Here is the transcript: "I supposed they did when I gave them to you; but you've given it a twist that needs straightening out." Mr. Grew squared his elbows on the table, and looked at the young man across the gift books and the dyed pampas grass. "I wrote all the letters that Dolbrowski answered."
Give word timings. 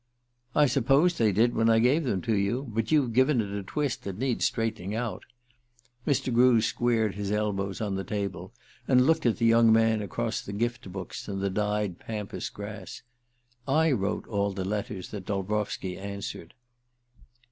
"I 0.55 0.65
supposed 0.65 1.19
they 1.19 1.31
did 1.31 1.53
when 1.53 1.69
I 1.69 1.77
gave 1.77 2.05
them 2.05 2.23
to 2.23 2.33
you; 2.35 2.65
but 2.73 2.91
you've 2.91 3.13
given 3.13 3.39
it 3.39 3.51
a 3.53 3.61
twist 3.61 4.03
that 4.03 4.17
needs 4.17 4.45
straightening 4.45 4.95
out." 4.95 5.21
Mr. 6.07 6.33
Grew 6.33 6.59
squared 6.59 7.13
his 7.13 7.31
elbows 7.31 7.81
on 7.81 7.93
the 7.93 8.03
table, 8.03 8.51
and 8.87 9.05
looked 9.05 9.27
at 9.27 9.37
the 9.37 9.45
young 9.45 9.71
man 9.71 10.01
across 10.01 10.41
the 10.41 10.53
gift 10.53 10.91
books 10.91 11.27
and 11.27 11.39
the 11.39 11.51
dyed 11.51 11.99
pampas 11.99 12.49
grass. 12.49 13.03
"I 13.67 13.91
wrote 13.91 14.25
all 14.25 14.49
the 14.53 14.65
letters 14.65 15.09
that 15.09 15.27
Dolbrowski 15.27 15.99
answered." 15.99 16.55